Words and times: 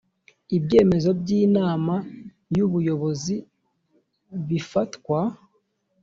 ibyemezo 0.57 1.09
by 1.21 1.29
inama 1.43 1.95
y 2.55 2.59
ubuyobozi 2.65 3.35
bifatwa 4.47 5.19